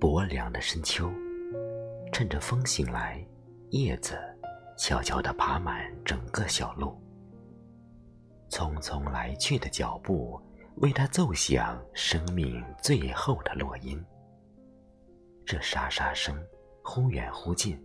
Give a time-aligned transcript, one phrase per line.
[0.00, 1.08] 薄凉的深秋，
[2.12, 3.24] 趁着风醒来，
[3.70, 4.18] 叶子
[4.76, 7.00] 悄悄地爬满整个小路。
[8.48, 10.40] 匆匆来去的脚步，
[10.76, 14.04] 为他奏响生命最后的落音。
[15.46, 16.36] 这沙沙声，
[16.82, 17.80] 忽远忽近，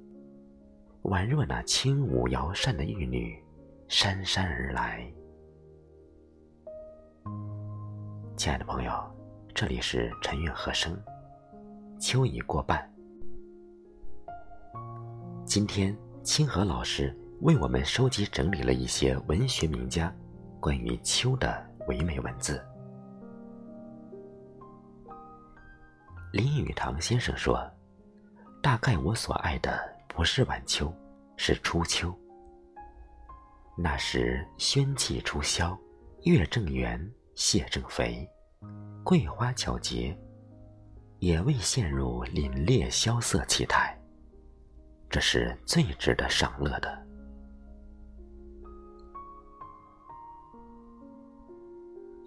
[1.03, 3.39] 宛若那轻舞摇扇的玉女，
[3.89, 5.09] 姗姗而来。
[8.35, 8.91] 亲爱的朋友，
[9.55, 11.01] 这里是陈韵和声。
[11.97, 12.87] 秋已过半，
[15.45, 20.13] 今天清河老师为我们收集整理了一些文学名家
[20.59, 22.61] 关于秋的唯美文字。
[26.33, 27.65] 林语堂先生说
[28.61, 29.79] ：“大概我所爱的
[30.09, 30.93] 不是晚秋，
[31.37, 32.13] 是初秋。
[33.77, 35.77] 那时宣气初消，
[36.23, 36.99] 月正圆，
[37.35, 38.27] 蟹正肥，
[39.03, 40.17] 桂花皎洁。”
[41.19, 43.99] 也未陷入凛冽萧瑟气态，
[45.09, 47.07] 这是最值得赏乐的。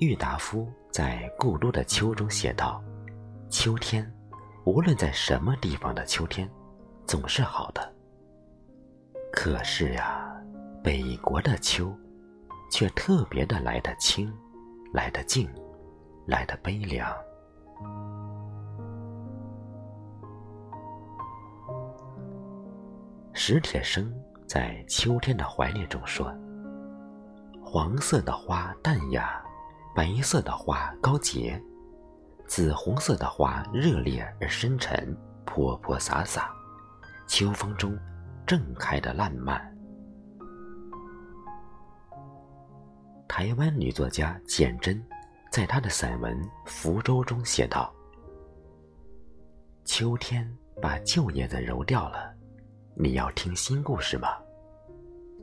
[0.01, 2.83] 郁达夫在《故都的秋》中写道
[3.49, 4.13] ：“秋天，
[4.65, 6.51] 无论在什么地方的秋天，
[7.07, 7.95] 总是好的。
[9.33, 10.30] 可是呀，
[10.83, 11.95] 北国的秋，
[12.71, 14.33] 却特别的来得清，
[14.93, 15.47] 来得静，
[16.27, 17.15] 来得悲凉。”
[23.35, 24.11] 史铁生
[24.47, 26.33] 在《秋天的怀念》中说
[27.63, 29.43] ：“黄色的花淡雅，
[29.95, 31.63] 白色的花高洁，
[32.47, 36.51] 紫红色的花热烈而深沉，泼泼洒洒，
[37.27, 37.99] 秋风中
[38.47, 39.63] 正开的烂漫。”
[43.33, 45.01] 台湾女作家简真
[45.53, 46.37] 在她的散文
[46.67, 47.95] 《福州》中写道
[49.87, 50.53] ：“秋天
[50.83, 52.35] 把旧叶子揉掉了。”
[52.99, 54.31] 你要听新故事吗？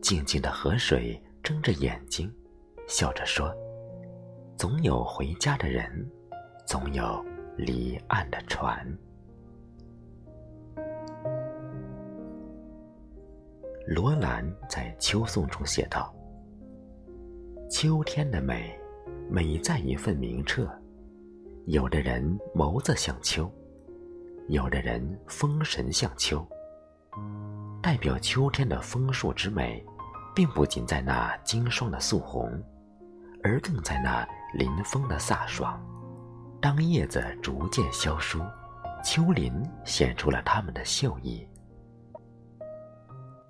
[0.01, 2.29] 静静的河水睁着眼睛，
[2.89, 3.55] 笑着说
[4.59, 6.11] ：“总有回家的人，
[6.65, 7.25] 总有
[7.55, 8.85] 离岸的船。”
[13.87, 16.13] 罗兰在《秋颂》中写道
[17.79, 18.75] ：“秋天的美，
[19.29, 20.67] 美在一份明澈。
[21.67, 23.51] 有的人眸子像秋，
[24.47, 26.43] 有的人风神像秋。”
[27.79, 29.85] 代表秋天的枫树之美，
[30.33, 32.51] 并不仅在那经霜的素红，
[33.43, 35.79] 而更在那临风的飒爽。
[36.59, 38.41] 当叶子逐渐消疏，
[39.03, 39.53] 秋林
[39.85, 41.47] 显出了它们的秀逸。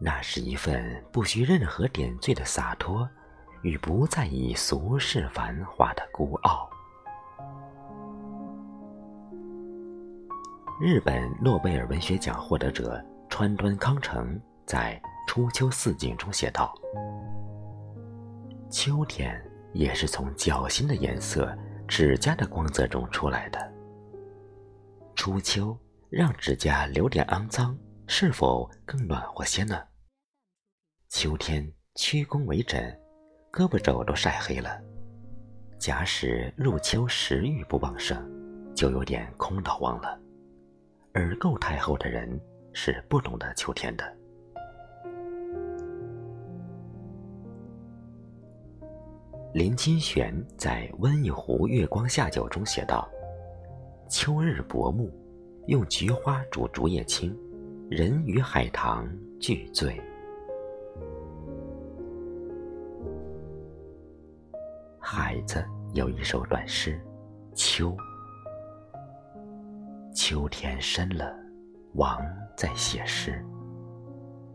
[0.02, 3.10] 那是一份不需任何点缀的洒脱，
[3.62, 6.70] 与不在意俗世繁华的孤傲。
[10.80, 13.04] 日本诺贝尔文学奖获得者。
[13.30, 16.74] 川端康成在《初秋四景》中写道
[18.72, 19.40] ：“秋天
[19.74, 21.56] 也是从脚心的颜色、
[21.88, 23.72] 指甲的光泽中出来的。
[25.14, 25.78] 初秋
[26.10, 29.78] 让指甲留点肮脏，是否更暖和些呢？
[31.10, 32.98] 秋天屈肱为枕，
[33.58, 34.80] 胳膊肘都晒黑了。
[35.80, 38.24] 假使入秋食欲不旺盛，
[38.76, 40.20] 就有点空得慌了。
[41.14, 42.40] 而够太后的人。”
[42.80, 44.06] 是不懂得秋天的。
[49.52, 53.10] 林清玄在《温一壶月光下酒》中写道
[54.08, 55.10] ：“秋日薄暮，
[55.66, 57.36] 用菊花煮竹叶青，
[57.90, 60.00] 人与海棠俱醉。”
[65.10, 67.02] 孩子有一首短诗
[67.56, 67.96] 《秋》，
[70.14, 71.34] 秋天深了。
[71.94, 72.22] 王
[72.58, 73.42] 在写诗，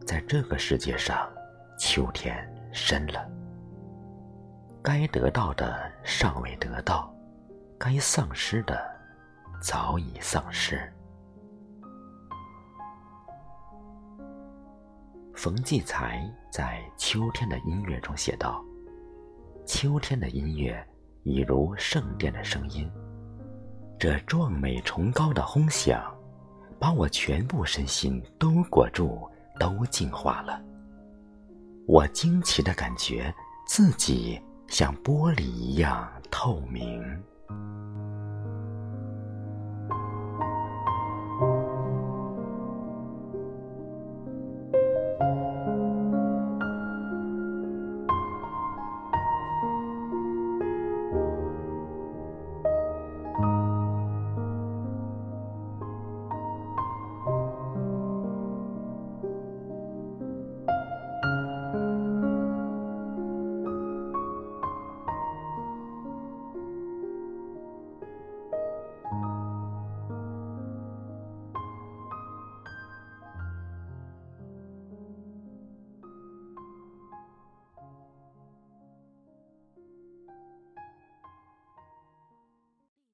[0.06, 1.26] 在这个世界上，
[1.78, 2.36] 秋天
[2.70, 3.26] 深了。
[4.82, 7.10] 该得到的尚未得到，
[7.78, 8.78] 该丧失的
[9.58, 10.78] 早已丧失。
[15.34, 18.62] 冯骥才在《秋天的音乐》中写道
[19.66, 20.84] ：“秋天的音乐，
[21.22, 22.90] 已如圣殿的声音，
[23.98, 26.02] 这壮美崇高的轰响。”
[26.82, 30.60] 把我全部身心都裹住，都净化了。
[31.86, 33.32] 我惊奇的感觉
[33.68, 37.00] 自己像玻璃一样透明。